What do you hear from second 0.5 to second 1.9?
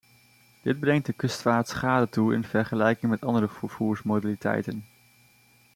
Dit brengt de kustvaart